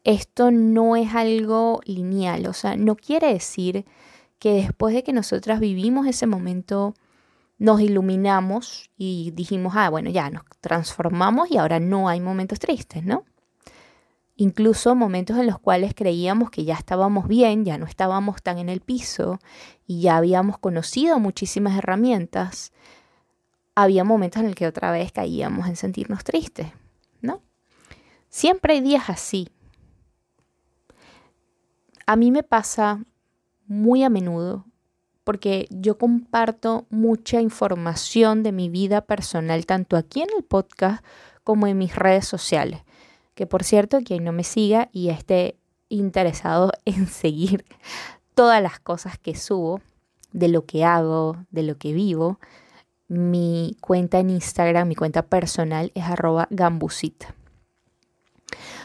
esto 0.04 0.52
no 0.52 0.96
es 0.96 1.14
algo 1.14 1.82
lineal, 1.86 2.48
o 2.48 2.54
sea, 2.54 2.76
no 2.76 2.96
quiere 2.96 3.34
decir 3.34 3.86
que 4.40 4.54
después 4.54 4.96
de 4.96 5.04
que 5.04 5.12
nosotras 5.12 5.60
vivimos 5.60 6.08
ese 6.08 6.26
momento, 6.26 6.96
nos 7.58 7.82
iluminamos 7.82 8.90
y 8.98 9.32
dijimos, 9.32 9.74
ah, 9.76 9.90
bueno, 9.90 10.10
ya 10.10 10.30
nos 10.30 10.44
transformamos 10.62 11.52
y 11.52 11.58
ahora 11.58 11.80
no 11.82 12.08
hay 12.08 12.22
momentos 12.22 12.58
tristes, 12.58 13.04
¿no? 13.04 13.26
Incluso 14.40 14.96
momentos 14.96 15.38
en 15.38 15.48
los 15.48 15.60
cuales 15.60 15.94
creíamos 15.94 16.50
que 16.50 16.64
ya 16.64 16.76
estábamos 16.76 17.28
bien, 17.28 17.66
ya 17.66 17.78
no 17.78 17.86
estábamos 17.86 18.42
tan 18.42 18.58
en 18.58 18.70
el 18.70 18.80
piso 18.80 19.38
y 19.86 20.00
ya 20.00 20.16
habíamos 20.16 20.58
conocido 20.58 21.20
muchísimas 21.20 21.78
herramientas, 21.78 22.72
había 23.76 24.06
momentos 24.06 24.42
en 24.42 24.48
el 24.48 24.56
que 24.56 24.66
otra 24.66 24.92
vez 24.92 25.12
caíamos 25.12 25.68
en 25.68 25.76
sentirnos 25.76 26.24
tristes, 26.24 26.68
¿no? 27.22 27.42
Siempre 28.30 28.76
hay 28.76 28.80
días 28.80 29.10
así. 29.10 29.50
A 32.06 32.16
mí 32.16 32.32
me 32.32 32.44
pasa 32.44 33.04
muy 33.68 34.04
a 34.04 34.10
menudo 34.10 34.66
porque 35.26 35.68
yo 35.70 35.98
comparto 35.98 36.88
mucha 36.90 37.42
información 37.42 38.42
de 38.44 38.54
mi 38.54 38.70
vida 38.70 39.02
personal, 39.02 39.66
tanto 39.66 39.98
aquí 39.98 40.22
en 40.22 40.30
el 40.38 40.46
podcast 40.46 41.04
como 41.44 41.68
en 41.68 41.78
mis 41.78 41.94
redes 41.94 42.26
sociales 42.26 42.84
que 43.40 43.48
por 43.48 43.64
cierto, 43.64 44.02
quien 44.04 44.26
no 44.26 44.34
me 44.34 44.44
siga 44.44 44.90
y 44.92 45.08
esté 45.08 45.58
interesado 45.88 46.74
en 46.86 47.08
seguir 47.08 47.64
todas 48.36 48.62
las 48.62 48.82
cosas 48.82 49.18
que 49.18 49.34
subo, 49.34 49.80
de 50.34 50.50
lo 50.50 50.66
que 50.66 50.84
hago, 50.84 51.38
de 51.50 51.64
lo 51.64 51.78
que 51.78 51.94
vivo, 51.94 52.38
mi 53.08 53.78
cuenta 53.80 54.20
en 54.20 54.32
Instagram, 54.32 54.90
mi 54.90 54.96
cuenta 54.96 55.22
personal 55.22 55.94
es 55.96 56.04
arroba 56.04 56.50
gambusita. 56.52 57.34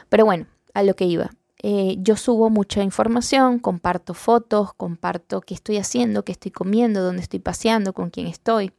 Pero 0.08 0.24
bueno, 0.24 0.46
a 0.72 0.84
lo 0.84 0.94
que 0.94 1.06
iba. 1.06 1.32
Eh, 1.60 1.96
yo 1.98 2.14
subo 2.16 2.48
mucha 2.48 2.84
información, 2.84 3.58
comparto 3.58 4.14
fotos, 4.14 4.72
comparto 4.72 5.40
qué 5.40 5.54
estoy 5.54 5.78
haciendo, 5.78 6.24
qué 6.24 6.30
estoy 6.30 6.52
comiendo, 6.52 7.02
dónde 7.02 7.22
estoy 7.22 7.40
paseando, 7.40 7.92
con 7.92 8.10
quién 8.10 8.28
estoy. 8.28 8.72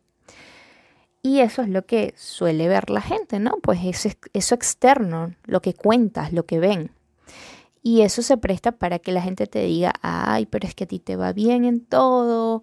Y 1.26 1.40
eso 1.40 1.64
es 1.64 1.70
lo 1.70 1.88
que 1.88 2.14
suele 2.16 2.68
ver 2.68 2.92
la 2.92 3.02
gente, 3.02 3.40
¿no? 3.40 3.58
Pues 3.64 3.80
eso, 3.84 4.10
eso 4.34 4.54
externo, 4.54 5.34
lo 5.46 5.60
que 5.60 5.74
cuentas, 5.74 6.32
lo 6.32 6.46
que 6.46 6.60
ven. 6.60 6.92
Y 7.82 8.02
eso 8.02 8.22
se 8.22 8.38
presta 8.38 8.74
para 8.74 9.00
que 9.00 9.12
la 9.12 9.24
gente 9.24 9.48
te 9.48 9.64
diga, 9.64 9.92
ay, 10.04 10.46
pero 10.46 10.68
es 10.68 10.76
que 10.76 10.84
a 10.84 10.88
ti 10.88 11.00
te 11.00 11.16
va 11.16 11.34
bien 11.34 11.66
en 11.66 11.84
todo, 11.84 12.62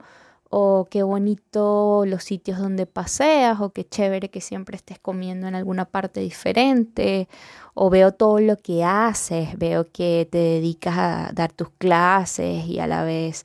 o 0.49 0.87
qué 0.89 1.03
bonito 1.03 2.05
los 2.07 2.23
sitios 2.23 2.61
donde 2.61 2.87
paseas, 2.87 3.61
o 3.61 3.71
qué 3.71 3.85
chévere 3.85 4.31
que 4.31 4.41
siempre 4.41 4.77
estés 4.77 5.01
comiendo 5.01 5.49
en 5.49 5.57
alguna 5.57 5.87
parte 5.87 6.21
diferente, 6.21 7.29
o 7.75 7.91
veo 7.91 8.13
todo 8.13 8.39
lo 8.39 8.57
que 8.59 8.85
haces, 8.85 9.59
veo 9.59 9.91
que 9.91 10.29
te 10.31 10.39
dedicas 10.39 10.97
a 10.97 11.31
dar 11.35 11.53
tus 11.53 11.71
clases 11.79 12.65
y 12.67 12.79
a 12.79 12.87
la 12.87 13.03
vez 13.03 13.43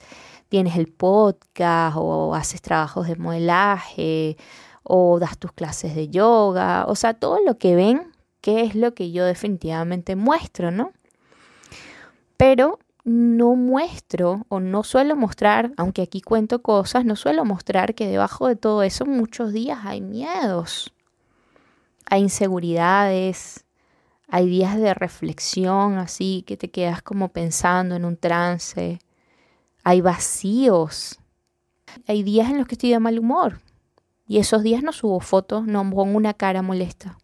tienes 0.49 0.75
el 0.75 0.87
podcast 0.87 1.97
o 1.99 2.35
haces 2.35 2.61
trabajos 2.61 3.07
de 3.07 3.15
modelaje 3.15 4.37
o 4.87 5.19
das 5.19 5.37
tus 5.37 5.51
clases 5.51 5.95
de 5.95 6.07
yoga, 6.09 6.85
o 6.87 6.95
sea, 6.95 7.13
todo 7.13 7.39
lo 7.45 7.57
que 7.57 7.75
ven, 7.75 8.13
que 8.41 8.61
es 8.61 8.75
lo 8.75 8.93
que 8.93 9.11
yo 9.11 9.25
definitivamente 9.25 10.15
muestro, 10.15 10.71
¿no? 10.71 10.93
Pero 12.37 12.79
no 13.03 13.55
muestro 13.55 14.45
o 14.49 14.59
no 14.59 14.83
suelo 14.83 15.15
mostrar, 15.15 15.71
aunque 15.77 16.01
aquí 16.01 16.21
cuento 16.21 16.61
cosas, 16.61 17.03
no 17.03 17.15
suelo 17.15 17.43
mostrar 17.43 17.95
que 17.95 18.07
debajo 18.07 18.47
de 18.47 18.55
todo 18.55 18.83
eso 18.83 19.05
muchos 19.05 19.51
días 19.51 19.79
hay 19.83 20.01
miedos, 20.01 20.93
hay 22.05 22.21
inseguridades, 22.21 23.65
hay 24.29 24.47
días 24.47 24.77
de 24.77 24.93
reflexión 24.93 25.97
así 25.97 26.43
que 26.47 26.57
te 26.57 26.69
quedas 26.69 27.01
como 27.01 27.29
pensando 27.29 27.95
en 27.95 28.05
un 28.05 28.17
trance, 28.17 28.99
hay 29.83 30.01
vacíos, 30.01 31.19
hay 32.07 32.23
días 32.23 32.49
en 32.49 32.57
los 32.57 32.67
que 32.67 32.75
estoy 32.75 32.91
de 32.91 32.99
mal 32.99 33.19
humor, 33.19 33.59
y 34.27 34.39
esos 34.39 34.63
días 34.63 34.83
no 34.83 34.91
subo 34.91 35.19
fotos, 35.19 35.65
no 35.65 35.89
pongo 35.89 36.17
una 36.17 36.33
cara 36.33 36.61
molesta. 36.61 37.17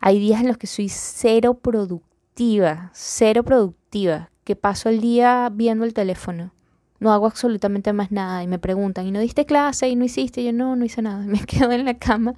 Hay 0.00 0.18
días 0.18 0.40
en 0.40 0.48
los 0.48 0.58
que 0.58 0.66
soy 0.66 0.88
cero 0.88 1.54
productiva, 1.54 2.90
cero 2.92 3.44
productiva, 3.44 4.30
que 4.42 4.56
paso 4.56 4.88
el 4.88 5.00
día 5.00 5.48
viendo 5.52 5.84
el 5.84 5.94
teléfono. 5.94 6.52
No 6.98 7.12
hago 7.12 7.26
absolutamente 7.26 7.92
más 7.92 8.10
nada 8.10 8.42
y 8.42 8.48
me 8.48 8.58
preguntan, 8.58 9.06
¿y 9.06 9.12
no 9.12 9.20
diste 9.20 9.46
clase? 9.46 9.88
¿Y 9.88 9.96
no 9.96 10.04
hiciste? 10.04 10.42
yo 10.42 10.52
no, 10.52 10.74
no 10.74 10.84
hice 10.84 11.02
nada. 11.02 11.18
Me 11.26 11.40
quedo 11.40 11.70
en 11.72 11.84
la 11.84 11.94
cama 11.94 12.34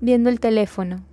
viendo 0.00 0.30
el 0.30 0.40
teléfono. 0.40 1.04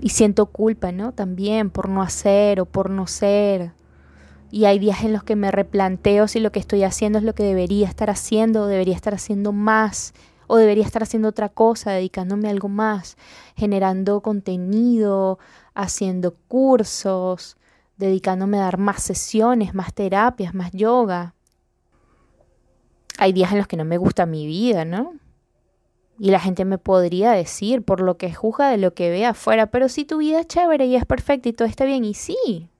Y 0.00 0.10
siento 0.10 0.46
culpa, 0.46 0.92
¿no? 0.92 1.12
También 1.12 1.70
por 1.70 1.88
no 1.88 2.02
hacer 2.02 2.60
o 2.60 2.66
por 2.66 2.90
no 2.90 3.06
ser. 3.06 3.72
Y 4.50 4.64
hay 4.64 4.78
días 4.78 5.02
en 5.02 5.12
los 5.12 5.24
que 5.24 5.36
me 5.36 5.50
replanteo 5.50 6.26
si 6.28 6.40
lo 6.40 6.52
que 6.52 6.60
estoy 6.60 6.84
haciendo 6.84 7.18
es 7.18 7.24
lo 7.24 7.34
que 7.34 7.42
debería 7.42 7.86
estar 7.86 8.08
haciendo 8.08 8.62
o 8.62 8.66
debería 8.66 8.94
estar 8.94 9.14
haciendo 9.14 9.52
más 9.52 10.14
o 10.48 10.56
debería 10.56 10.84
estar 10.84 11.02
haciendo 11.02 11.28
otra 11.28 11.48
cosa, 11.48 11.92
dedicándome 11.92 12.48
a 12.48 12.50
algo 12.50 12.68
más, 12.68 13.16
generando 13.54 14.20
contenido, 14.20 15.38
haciendo 15.74 16.34
cursos, 16.48 17.56
dedicándome 17.98 18.58
a 18.58 18.62
dar 18.62 18.78
más 18.78 19.02
sesiones, 19.02 19.74
más 19.74 19.94
terapias, 19.94 20.54
más 20.54 20.72
yoga. 20.72 21.34
Hay 23.18 23.32
días 23.32 23.52
en 23.52 23.58
los 23.58 23.68
que 23.68 23.76
no 23.76 23.84
me 23.84 23.98
gusta 23.98 24.26
mi 24.26 24.46
vida, 24.46 24.84
¿no? 24.84 25.14
Y 26.18 26.30
la 26.30 26.40
gente 26.40 26.64
me 26.64 26.78
podría 26.78 27.32
decir 27.32 27.84
por 27.84 28.00
lo 28.00 28.16
que 28.16 28.32
juzga 28.32 28.70
de 28.70 28.78
lo 28.78 28.94
que 28.94 29.10
ve 29.10 29.26
afuera, 29.26 29.66
pero 29.66 29.88
si 29.88 30.04
tu 30.04 30.18
vida 30.18 30.40
es 30.40 30.48
chévere 30.48 30.86
y 30.86 30.96
es 30.96 31.04
perfecta 31.04 31.48
y 31.48 31.52
todo 31.52 31.68
está 31.68 31.84
bien, 31.84 32.04
y 32.04 32.14
sí, 32.14 32.70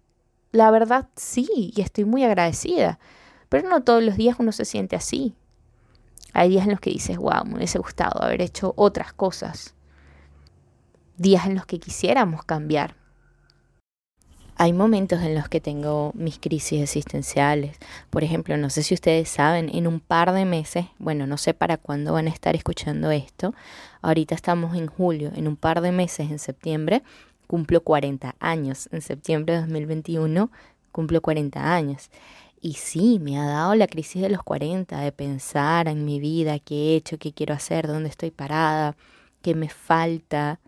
la 0.50 0.70
verdad 0.70 1.08
sí, 1.14 1.46
y 1.76 1.80
estoy 1.82 2.04
muy 2.04 2.24
agradecida, 2.24 2.98
pero 3.48 3.68
no 3.68 3.84
todos 3.84 4.02
los 4.02 4.16
días 4.16 4.36
uno 4.38 4.52
se 4.52 4.64
siente 4.64 4.96
así. 4.96 5.34
Hay 6.38 6.50
días 6.50 6.66
en 6.66 6.70
los 6.70 6.78
que 6.78 6.90
dices, 6.90 7.16
wow, 7.16 7.44
me 7.44 7.56
hubiese 7.56 7.80
gustado 7.80 8.22
haber 8.22 8.42
hecho 8.42 8.72
otras 8.76 9.12
cosas. 9.12 9.74
Días 11.16 11.46
en 11.46 11.56
los 11.56 11.66
que 11.66 11.80
quisiéramos 11.80 12.44
cambiar. 12.44 12.94
Hay 14.54 14.72
momentos 14.72 15.20
en 15.22 15.34
los 15.34 15.48
que 15.48 15.60
tengo 15.60 16.12
mis 16.14 16.38
crisis 16.38 16.80
existenciales. 16.80 17.76
Por 18.08 18.22
ejemplo, 18.22 18.56
no 18.56 18.70
sé 18.70 18.84
si 18.84 18.94
ustedes 18.94 19.28
saben, 19.28 19.68
en 19.74 19.88
un 19.88 19.98
par 19.98 20.30
de 20.30 20.44
meses, 20.44 20.86
bueno, 21.00 21.26
no 21.26 21.38
sé 21.38 21.54
para 21.54 21.76
cuándo 21.76 22.12
van 22.12 22.28
a 22.28 22.30
estar 22.30 22.54
escuchando 22.54 23.10
esto. 23.10 23.52
Ahorita 24.00 24.36
estamos 24.36 24.76
en 24.76 24.86
julio, 24.86 25.32
en 25.34 25.48
un 25.48 25.56
par 25.56 25.80
de 25.80 25.90
meses, 25.90 26.30
en 26.30 26.38
septiembre, 26.38 27.02
cumplo 27.48 27.82
40 27.82 28.36
años. 28.38 28.88
En 28.92 29.02
septiembre 29.02 29.54
de 29.54 29.60
2021 29.62 30.52
cumplo 30.92 31.20
40 31.20 31.74
años. 31.74 32.10
Y 32.60 32.74
sí, 32.74 33.18
me 33.20 33.38
ha 33.38 33.46
dado 33.46 33.74
la 33.74 33.86
crisis 33.86 34.20
de 34.20 34.30
los 34.30 34.42
40, 34.42 34.98
de 35.00 35.12
pensar 35.12 35.86
en 35.86 36.04
mi 36.04 36.18
vida, 36.18 36.58
qué 36.58 36.74
he 36.74 36.96
hecho, 36.96 37.18
qué 37.18 37.32
quiero 37.32 37.54
hacer, 37.54 37.86
dónde 37.86 38.08
estoy 38.08 38.30
parada, 38.30 38.96
qué 39.42 39.54
me 39.54 39.68
falta, 39.68 40.58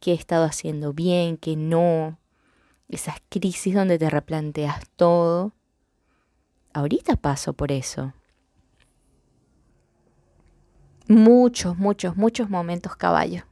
qué 0.00 0.12
he 0.12 0.14
estado 0.14 0.44
haciendo 0.44 0.92
bien, 0.92 1.38
qué 1.38 1.56
no. 1.56 2.18
Esas 2.88 3.16
crisis 3.30 3.74
donde 3.74 3.98
te 3.98 4.10
replanteas 4.10 4.88
todo. 4.96 5.52
Ahorita 6.74 7.16
paso 7.16 7.54
por 7.54 7.72
eso. 7.72 8.12
Muchos, 11.08 11.78
muchos, 11.78 12.16
muchos 12.16 12.50
momentos 12.50 12.94
caballo. 12.94 13.44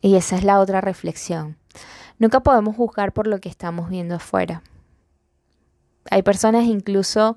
Y 0.00 0.14
esa 0.14 0.36
es 0.36 0.44
la 0.44 0.60
otra 0.60 0.80
reflexión. 0.80 1.56
Nunca 2.18 2.40
podemos 2.40 2.76
juzgar 2.76 3.12
por 3.12 3.26
lo 3.26 3.40
que 3.40 3.48
estamos 3.48 3.90
viendo 3.90 4.14
afuera 4.14 4.62
hay 6.10 6.22
personas 6.22 6.64
incluso 6.64 7.36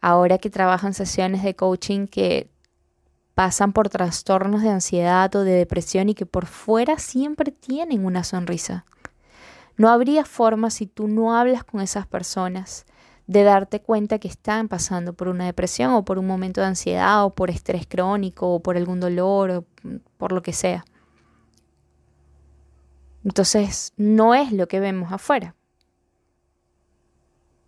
ahora 0.00 0.38
que 0.38 0.50
trabajo 0.50 0.86
en 0.86 0.94
sesiones 0.94 1.42
de 1.42 1.54
coaching 1.54 2.06
que 2.06 2.50
pasan 3.34 3.72
por 3.72 3.88
trastornos 3.88 4.62
de 4.62 4.70
ansiedad 4.70 5.34
o 5.36 5.44
de 5.44 5.52
depresión 5.52 6.08
y 6.08 6.14
que 6.14 6.26
por 6.26 6.46
fuera 6.46 6.98
siempre 6.98 7.52
tienen 7.52 8.04
una 8.04 8.24
sonrisa. 8.24 8.84
No 9.76 9.90
habría 9.90 10.24
forma 10.24 10.70
si 10.70 10.86
tú 10.86 11.06
no 11.06 11.36
hablas 11.36 11.62
con 11.62 11.80
esas 11.80 12.06
personas 12.06 12.84
de 13.28 13.44
darte 13.44 13.80
cuenta 13.80 14.18
que 14.18 14.26
están 14.26 14.66
pasando 14.66 15.12
por 15.12 15.28
una 15.28 15.44
depresión 15.44 15.92
o 15.92 16.04
por 16.04 16.18
un 16.18 16.26
momento 16.26 16.62
de 16.62 16.66
ansiedad 16.66 17.24
o 17.24 17.34
por 17.34 17.50
estrés 17.50 17.86
crónico 17.86 18.54
o 18.54 18.60
por 18.60 18.76
algún 18.76 19.00
dolor 19.00 19.50
o 19.50 19.64
por 20.16 20.32
lo 20.32 20.42
que 20.42 20.52
sea. 20.52 20.84
Entonces, 23.22 23.92
no 23.96 24.34
es 24.34 24.50
lo 24.52 24.66
que 24.66 24.80
vemos 24.80 25.12
afuera. 25.12 25.54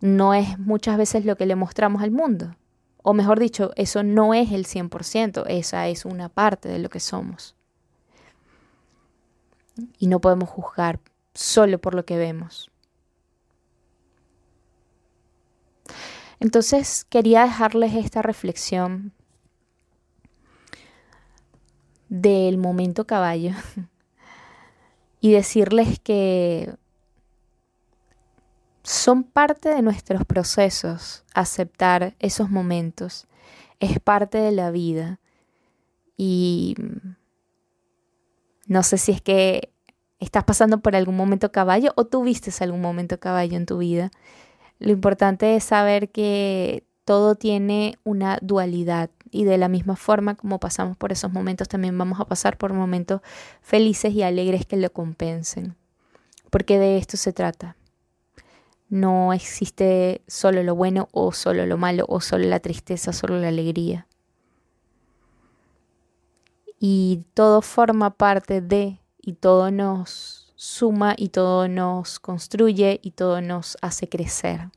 No 0.01 0.33
es 0.33 0.59
muchas 0.59 0.97
veces 0.97 1.25
lo 1.25 1.37
que 1.37 1.45
le 1.45 1.55
mostramos 1.55 2.01
al 2.01 2.11
mundo. 2.11 2.55
O 3.03 3.13
mejor 3.13 3.39
dicho, 3.39 3.71
eso 3.75 4.03
no 4.03 4.33
es 4.33 4.51
el 4.51 4.65
100%, 4.65 5.45
esa 5.47 5.87
es 5.87 6.05
una 6.05 6.29
parte 6.29 6.69
de 6.69 6.79
lo 6.79 6.89
que 6.89 6.99
somos. 6.99 7.55
Y 9.97 10.07
no 10.07 10.19
podemos 10.19 10.49
juzgar 10.49 10.99
solo 11.33 11.79
por 11.79 11.95
lo 11.95 12.05
que 12.05 12.17
vemos. 12.17 12.69
Entonces 16.39 17.05
quería 17.05 17.43
dejarles 17.43 17.93
esta 17.93 18.23
reflexión 18.23 19.13
del 22.09 22.57
momento 22.57 23.05
caballo 23.05 23.51
y 25.21 25.31
decirles 25.31 25.99
que 25.99 26.75
son 28.91 29.23
parte 29.23 29.69
de 29.69 29.81
nuestros 29.81 30.25
procesos 30.25 31.23
aceptar 31.33 32.13
esos 32.19 32.49
momentos, 32.49 33.25
es 33.79 33.99
parte 34.01 34.37
de 34.37 34.51
la 34.51 34.69
vida 34.69 35.21
y 36.17 36.75
no 38.67 38.83
sé 38.83 38.97
si 38.97 39.13
es 39.13 39.21
que 39.21 39.71
estás 40.19 40.43
pasando 40.43 40.81
por 40.81 40.97
algún 40.97 41.15
momento 41.15 41.53
caballo 41.53 41.93
o 41.95 42.03
tuviste 42.03 42.51
algún 42.61 42.81
momento 42.81 43.17
caballo 43.17 43.55
en 43.55 43.65
tu 43.65 43.77
vida. 43.77 44.11
Lo 44.77 44.91
importante 44.91 45.55
es 45.55 45.63
saber 45.63 46.09
que 46.11 46.83
todo 47.05 47.35
tiene 47.35 47.97
una 48.03 48.39
dualidad 48.41 49.09
y 49.31 49.45
de 49.45 49.57
la 49.57 49.69
misma 49.69 49.95
forma 49.95 50.35
como 50.35 50.59
pasamos 50.59 50.97
por 50.97 51.13
esos 51.13 51.31
momentos, 51.31 51.69
también 51.69 51.97
vamos 51.97 52.19
a 52.19 52.25
pasar 52.25 52.57
por 52.57 52.73
momentos 52.73 53.21
felices 53.61 54.13
y 54.13 54.21
alegres 54.21 54.65
que 54.65 54.75
lo 54.75 54.91
compensen. 54.91 55.77
Porque 56.49 56.77
de 56.77 56.97
esto 56.97 57.15
se 57.15 57.31
trata. 57.31 57.77
No 58.91 59.31
existe 59.31 60.21
solo 60.27 60.63
lo 60.63 60.75
bueno 60.75 61.07
o 61.13 61.31
solo 61.31 61.65
lo 61.65 61.77
malo 61.77 62.05
o 62.09 62.19
solo 62.19 62.43
la 62.43 62.59
tristeza, 62.59 63.13
solo 63.13 63.39
la 63.39 63.47
alegría. 63.47 64.05
Y 66.77 67.23
todo 67.33 67.61
forma 67.61 68.09
parte 68.09 68.59
de 68.59 68.99
y 69.21 69.33
todo 69.33 69.71
nos 69.71 70.51
suma 70.57 71.15
y 71.15 71.29
todo 71.29 71.69
nos 71.69 72.19
construye 72.19 72.99
y 73.01 73.11
todo 73.11 73.39
nos 73.39 73.77
hace 73.81 74.09
crecer. 74.09 74.69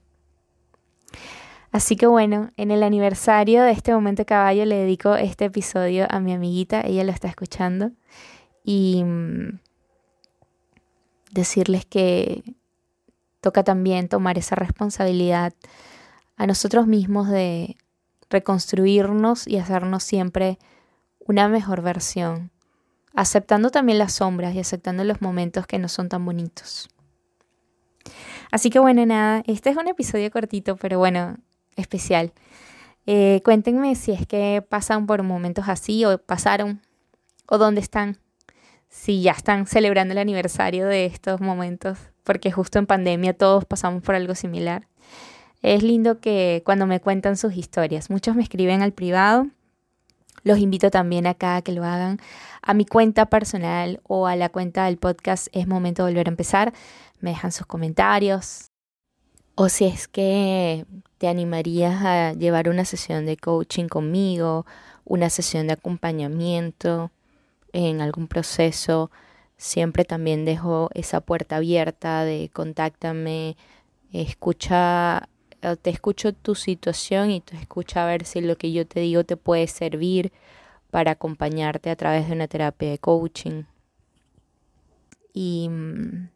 Así 1.73 1.97
que 1.97 2.07
bueno, 2.07 2.53
en 2.57 2.71
el 2.71 2.85
aniversario 2.85 3.65
de 3.65 3.73
este 3.73 3.93
momento 3.93 4.25
caballo 4.25 4.65
le 4.65 4.77
dedico 4.77 5.17
este 5.17 5.47
episodio 5.47 6.07
a 6.09 6.21
mi 6.21 6.33
amiguita, 6.33 6.83
ella 6.83 7.03
lo 7.03 7.11
está 7.11 7.27
escuchando, 7.27 7.91
y 8.63 9.03
mm, 9.03 9.59
decirles 11.33 11.85
que 11.85 12.45
toca 13.45 13.63
también 13.63 14.09
tomar 14.09 14.39
esa 14.39 14.57
responsabilidad 14.57 15.53
a 16.37 16.47
nosotros 16.47 16.87
mismos 16.87 17.29
de 17.29 17.77
reconstruirnos 18.31 19.47
y 19.47 19.59
hacernos 19.59 20.03
siempre 20.03 20.59
una 21.19 21.47
mejor 21.51 21.83
versión, 21.83 22.51
aceptando 23.13 23.69
también 23.69 23.99
las 23.99 24.15
sombras 24.15 24.55
y 24.55 24.61
aceptando 24.61 25.05
los 25.05 25.21
momentos 25.21 25.67
que 25.67 25.79
no 25.79 25.89
son 25.89 26.09
tan 26.09 26.25
bonitos. 26.25 26.89
Así 28.51 28.71
que 28.71 28.79
bueno, 28.79 29.05
nada, 29.05 29.43
este 29.47 29.69
es 29.69 29.77
un 29.77 29.89
episodio 29.89 30.31
cortito, 30.31 30.77
pero 30.77 30.99
bueno, 30.99 31.37
especial. 31.77 32.33
Eh, 33.05 33.43
cuéntenme 33.45 33.95
si 33.95 34.13
es 34.13 34.27
que 34.27 34.65
pasan 34.67 35.07
por 35.07 35.23
momentos 35.23 35.69
así 35.69 36.03
o 36.07 36.17
pasaron 36.17 36.81
o 37.47 37.59
dónde 37.59 37.83
están, 37.83 38.17
si 38.95 39.23
ya 39.23 39.33
están 39.33 39.67
celebrando 39.67 40.13
el 40.13 40.19
aniversario 40.19 40.87
de 40.87 41.05
estos 41.05 41.41
momentos, 41.41 41.99
porque 42.23 42.53
justo 42.53 42.79
en 42.79 42.87
pandemia 42.87 43.37
todos 43.37 43.65
pasamos 43.65 44.05
por 44.05 44.15
algo 44.15 44.37
similar. 44.37 44.87
Es 45.63 45.83
lindo 45.83 46.21
que 46.21 46.63
cuando 46.65 46.87
me 46.87 47.01
cuentan 47.01 47.37
sus 47.37 47.57
historias, 47.57 48.09
muchos 48.09 48.37
me 48.37 48.43
escriben 48.45 48.83
al 48.83 48.93
privado, 48.93 49.49
los 50.45 50.59
invito 50.59 50.91
también 50.91 51.27
acá 51.27 51.57
a 51.57 51.63
que 51.63 51.73
lo 51.73 51.85
hagan 51.85 52.21
a 52.63 52.73
mi 52.73 52.87
cuenta 52.87 53.27
personal 53.27 54.01
o 54.05 54.29
a 54.29 54.37
la 54.37 54.49
cuenta 54.49 54.85
del 54.85 54.97
podcast 54.97 55.49
Es 55.53 55.67
Momento 55.67 56.05
de 56.05 56.13
Volver 56.13 56.29
a 56.29 56.31
Empezar. 56.31 56.73
Me 57.19 57.31
dejan 57.31 57.51
sus 57.51 57.67
comentarios, 57.67 58.71
o 59.57 59.69
si 59.69 59.87
es 59.87 60.07
que 60.07 60.87
te 61.19 61.27
animarías 61.27 62.01
a 62.05 62.33
llevar 62.33 62.69
una 62.69 62.85
sesión 62.85 63.27
de 63.27 63.37
coaching 63.37 63.89
conmigo, 63.89 64.67
una 65.05 65.31
sesión 65.31 65.67
de 65.67 65.73
acompañamiento 65.73 67.11
en 67.75 68.01
algún 68.01 68.29
proceso, 68.29 69.11
siempre 69.59 70.05
también 70.05 70.45
dejo 70.45 70.89
esa 70.95 71.21
puerta 71.21 71.57
abierta 71.57 72.25
de 72.25 72.51
contáctame, 72.53 73.57
escucha, 74.13 75.29
te 75.83 75.91
escucho 75.91 76.33
tu 76.33 76.55
situación 76.55 77.31
y 77.31 77.41
te 77.41 77.57
escucha 77.57 78.05
a 78.05 78.07
ver 78.07 78.25
si 78.25 78.41
lo 78.41 78.57
que 78.57 78.73
yo 78.73 78.87
te 78.87 79.01
digo 79.01 79.25
te 79.25 79.37
puede 79.37 79.67
servir 79.67 80.33
para 80.91 81.13
acompañarte 81.13 81.91
a 81.91 81.97
través 81.97 82.29
de 82.29 82.35
una 82.35 82.49
terapia 82.49 82.91
de 82.91 82.99
coaching. 82.99 83.65
Y 85.33 85.69
mm, 85.69 86.29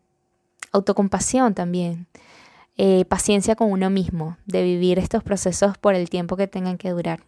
autocompasión 0.73 1.55
también. 1.55 2.09
Eh, 2.77 3.05
paciencia 3.05 3.57
con 3.57 3.73
uno 3.73 3.91
mismo, 3.91 4.37
de 4.47 4.63
vivir 4.63 4.99
estos 4.99 5.23
procesos 5.25 5.79
por 5.79 5.95
el 5.95 6.11
tiempo 6.11 6.37
que 6.37 6.47
tengan 6.47 6.79
que 6.79 6.91
durar 6.91 7.21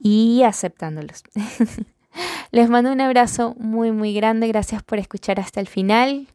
y 0.00 0.42
aceptándolos. 0.42 1.22
Les 2.50 2.68
mando 2.68 2.92
un 2.92 3.00
abrazo 3.00 3.54
muy, 3.58 3.92
muy 3.92 4.12
grande. 4.12 4.48
Gracias 4.48 4.82
por 4.82 4.98
escuchar 4.98 5.38
hasta 5.38 5.60
el 5.60 5.68
final. 5.68 6.26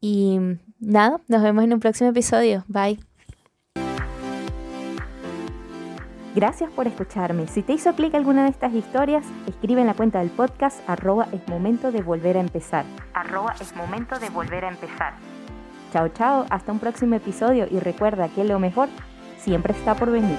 Y 0.00 0.38
nada, 0.80 1.20
nos 1.28 1.42
vemos 1.42 1.64
en 1.64 1.72
un 1.72 1.80
próximo 1.80 2.10
episodio. 2.10 2.64
Bye. 2.66 2.98
Gracias 6.34 6.70
por 6.70 6.86
escucharme. 6.86 7.48
Si 7.48 7.62
te 7.62 7.72
hizo 7.72 7.92
clic 7.94 8.14
alguna 8.14 8.44
de 8.44 8.50
estas 8.50 8.72
historias, 8.72 9.24
escribe 9.48 9.80
en 9.80 9.88
la 9.88 9.94
cuenta 9.94 10.20
del 10.20 10.30
podcast 10.30 10.78
arroba 10.88 11.26
es 11.32 11.46
momento 11.48 11.90
de 11.90 12.02
volver 12.02 12.36
a 12.36 12.40
empezar. 12.40 12.84
Arroba 13.14 13.54
es 13.60 13.74
momento 13.74 14.18
de 14.18 14.30
volver 14.30 14.64
a 14.64 14.68
empezar. 14.68 15.14
Chao, 15.92 16.08
chao, 16.10 16.46
hasta 16.48 16.70
un 16.70 16.78
próximo 16.78 17.16
episodio 17.16 17.66
y 17.68 17.80
recuerda 17.80 18.28
que 18.28 18.44
lo 18.44 18.60
mejor 18.60 18.88
siempre 19.38 19.72
está 19.72 19.96
por 19.96 20.12
venir. 20.12 20.38